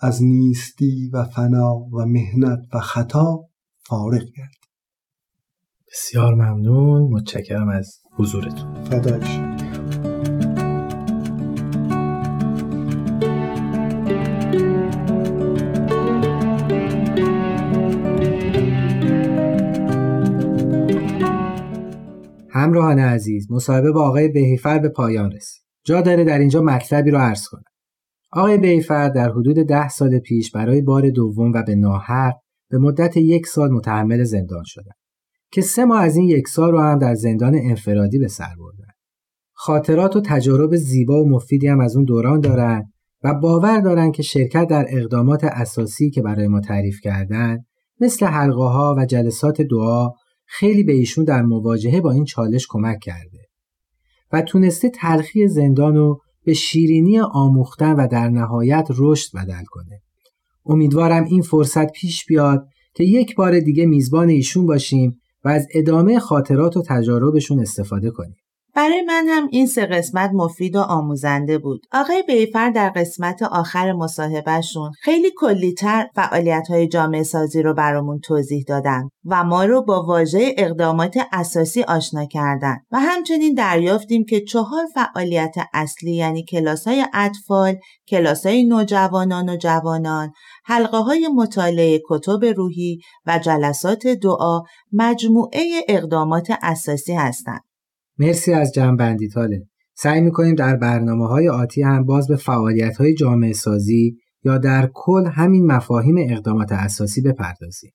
از 0.00 0.22
نیستی 0.22 1.10
و 1.12 1.24
فنا 1.24 1.74
و 1.74 2.06
مهنت 2.06 2.58
و 2.74 2.80
خطا 2.80 3.40
فارغ 3.86 4.22
گرد 4.36 4.62
بسیار 5.92 6.34
ممنون. 6.34 7.02
متشکرم 7.02 7.68
از 7.68 7.98
حضورتون. 8.16 8.84
فدایش 8.84 9.38
همراهان 22.52 22.98
عزیز 22.98 23.50
مصاحبه 23.50 23.92
با 23.92 24.08
آقای 24.08 24.28
بهیفر 24.28 24.78
به 24.78 24.88
پایان 24.88 25.32
رسید 25.32 25.62
جا 25.84 26.00
داره 26.00 26.24
در 26.24 26.38
اینجا 26.38 26.62
مکتبی 26.62 27.10
رو 27.10 27.18
عرض 27.18 27.46
کنم 27.46 27.62
آقای 28.32 28.58
بیفر 28.58 29.08
در 29.08 29.30
حدود 29.30 29.56
ده 29.56 29.88
سال 29.88 30.18
پیش 30.18 30.50
برای 30.50 30.82
بار 30.82 31.10
دوم 31.10 31.52
و 31.52 31.62
به 31.62 31.74
ناحق 31.74 32.34
به 32.70 32.78
مدت 32.78 33.16
یک 33.16 33.46
سال 33.46 33.70
متحمل 33.70 34.24
زندان 34.24 34.62
شدند 34.64 34.96
که 35.52 35.60
سه 35.60 35.84
ماه 35.84 36.02
از 36.02 36.16
این 36.16 36.28
یک 36.28 36.48
سال 36.48 36.72
رو 36.72 36.80
هم 36.80 36.98
در 36.98 37.14
زندان 37.14 37.54
انفرادی 37.54 38.18
به 38.18 38.28
سر 38.28 38.54
بردن. 38.58 38.92
خاطرات 39.52 40.16
و 40.16 40.20
تجارب 40.20 40.76
زیبا 40.76 41.22
و 41.22 41.28
مفیدی 41.28 41.68
هم 41.68 41.80
از 41.80 41.96
اون 41.96 42.04
دوران 42.04 42.40
دارن 42.40 42.92
و 43.24 43.34
باور 43.34 43.80
دارن 43.80 44.12
که 44.12 44.22
شرکت 44.22 44.68
در 44.68 44.86
اقدامات 44.88 45.44
اساسی 45.44 46.10
که 46.10 46.22
برای 46.22 46.48
ما 46.48 46.60
تعریف 46.60 47.00
کردن 47.02 47.58
مثل 48.00 48.26
حلقه 48.26 48.64
ها 48.64 48.94
و 48.98 49.06
جلسات 49.06 49.62
دعا 49.62 50.10
خیلی 50.54 50.82
به 50.82 50.92
ایشون 50.92 51.24
در 51.24 51.42
مواجهه 51.42 52.00
با 52.00 52.12
این 52.12 52.24
چالش 52.24 52.66
کمک 52.68 52.98
کرده 53.00 53.38
و 54.32 54.42
تونسته 54.42 54.90
تلخی 54.90 55.48
زندان 55.48 55.96
رو 55.96 56.20
به 56.44 56.54
شیرینی 56.54 57.20
آموختن 57.20 57.92
و 57.92 58.08
در 58.08 58.28
نهایت 58.28 58.88
رشد 58.96 59.36
بدل 59.36 59.64
کنه. 59.64 60.02
امیدوارم 60.66 61.24
این 61.24 61.42
فرصت 61.42 61.92
پیش 61.92 62.24
بیاد 62.26 62.66
که 62.94 63.04
یک 63.04 63.34
بار 63.34 63.60
دیگه 63.60 63.86
میزبان 63.86 64.28
ایشون 64.28 64.66
باشیم 64.66 65.20
و 65.44 65.48
از 65.48 65.66
ادامه 65.74 66.18
خاطرات 66.18 66.76
و 66.76 66.82
تجاربشون 66.88 67.60
استفاده 67.60 68.10
کنیم. 68.10 68.36
برای 68.74 69.02
من 69.02 69.24
هم 69.28 69.48
این 69.50 69.66
سه 69.66 69.86
قسمت 69.86 70.30
مفید 70.34 70.76
و 70.76 70.80
آموزنده 70.80 71.58
بود. 71.58 71.86
آقای 71.92 72.22
بیفر 72.22 72.70
در 72.70 72.88
قسمت 72.88 73.42
آخر 73.42 73.92
مصاحبهشون 73.92 74.92
خیلی 75.00 75.30
کلیتر 75.36 76.06
فعالیت 76.14 76.66
های 76.70 76.88
جامعه 76.88 77.22
سازی 77.22 77.62
رو 77.62 77.74
برامون 77.74 78.20
توضیح 78.20 78.64
دادن 78.68 79.08
و 79.24 79.44
ما 79.44 79.64
رو 79.64 79.82
با 79.82 80.02
واژه 80.02 80.54
اقدامات 80.58 81.18
اساسی 81.32 81.82
آشنا 81.82 82.24
کردن 82.24 82.76
و 82.90 83.00
همچنین 83.00 83.54
دریافتیم 83.54 84.24
که 84.24 84.40
چهار 84.40 84.84
فعالیت 84.94 85.54
اصلی 85.74 86.14
یعنی 86.14 86.44
کلاس 86.44 86.88
های 86.88 87.04
اطفال، 87.14 87.76
کلاس 88.08 88.46
های 88.46 88.64
نوجوانان 88.64 89.48
و 89.48 89.56
جوانان، 89.56 90.32
حلقه 90.64 90.98
های 90.98 91.28
مطالعه 91.28 92.00
کتب 92.08 92.44
روحی 92.56 93.00
و 93.26 93.38
جلسات 93.38 94.06
دعا 94.06 94.62
مجموعه 94.92 95.60
اقدامات 95.88 96.48
اساسی 96.62 97.12
هستند. 97.12 97.71
مرسی 98.22 98.52
از 98.52 98.72
جمع 98.72 99.16
تاله. 99.34 99.66
سعی 99.94 100.20
می‌کنیم 100.20 100.54
در 100.54 100.76
برنامه 100.76 101.28
های 101.28 101.48
آتی 101.48 101.82
هم 101.82 102.04
باز 102.04 102.28
به 102.28 102.36
فعالیت 102.36 102.96
های 102.96 103.14
جامعه 103.14 103.52
سازی 103.52 104.16
یا 104.44 104.58
در 104.58 104.90
کل 104.94 105.26
همین 105.26 105.66
مفاهیم 105.66 106.16
اقدامات 106.18 106.72
اساسی 106.72 107.20
بپردازیم. 107.20 107.92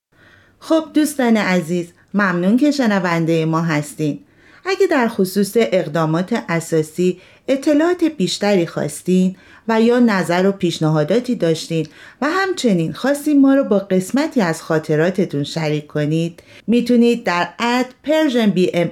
خب 0.60 0.84
دوستان 0.94 1.38
عزیز 1.38 1.94
ممنون 2.14 2.58
که 2.58 2.72
شنونده 2.72 3.46
ما 3.46 3.62
هستین. 3.62 4.20
اگه 4.70 4.88
در 4.88 5.08
خصوص 5.08 5.52
اقدامات 5.56 6.44
اساسی 6.50 7.20
اطلاعات 7.48 8.04
بیشتری 8.04 8.68
خواستین 8.68 9.36
و 9.68 9.82
یا 9.82 10.00
نظر 10.00 10.46
و 10.46 10.52
پیشنهاداتی 10.52 11.36
داشتین 11.36 11.88
و 12.22 12.28
همچنین 12.30 12.94
خواستین 12.94 13.42
ما 13.42 13.56
رو 13.56 13.64
با 13.64 13.80
قسمتی 13.80 14.42
از 14.42 14.62
خاطراتتون 14.62 15.44
شریک 15.44 15.88
کنید 15.88 16.44
می‌تونید 16.68 17.24
در 17.24 17.50
at 17.60 17.86
Persian 18.04 18.50
BMS 18.50 18.92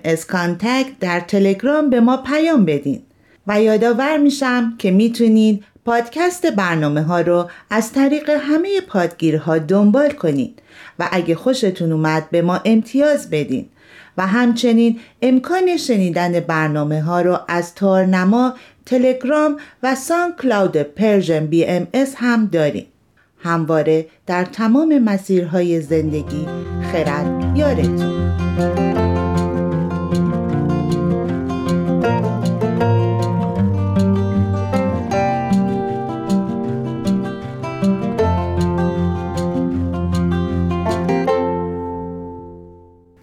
در 0.99 1.19
تلگرام 1.19 1.89
به 1.89 1.99
ما 1.99 2.17
پیام 2.17 2.65
بدین. 2.65 3.01
و 3.47 3.61
یادآور 3.61 4.17
میشم 4.17 4.75
که 4.77 4.91
می‌تونید 4.91 5.63
پادکست 5.85 6.45
برنامه 6.45 7.01
ها 7.01 7.21
رو 7.21 7.49
از 7.69 7.91
طریق 7.91 8.29
همه 8.29 8.81
پادگیرها 8.81 9.57
دنبال 9.57 10.11
کنید 10.11 10.61
و 10.99 11.09
اگه 11.11 11.35
خوشتون 11.35 11.91
اومد 11.91 12.29
به 12.29 12.41
ما 12.41 12.61
امتیاز 12.65 13.29
بدین. 13.29 13.69
و 14.17 14.28
همچنین 14.28 14.99
امکان 15.21 15.78
شنیدن 15.78 16.39
برنامه 16.39 17.01
ها 17.01 17.21
رو 17.21 17.39
از 17.47 17.75
تارنما، 17.75 18.54
تلگرام 18.86 19.58
و 19.84 19.95
SoundCloud 19.95 20.78
Persian 20.78 21.45
BMS 21.45 22.13
هم 22.17 22.45
داریم. 22.45 22.86
همواره 23.39 24.06
در 24.28 24.45
تمام 24.45 24.99
مسیرهای 24.99 25.82
زندگی 25.82 26.47
خرد 26.91 27.58
یارتون. 27.58 29.05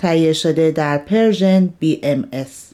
تهیه 0.02 0.32
شده 0.32 0.70
در 0.70 0.98
پرژن 0.98 1.70
BMS 1.82 2.71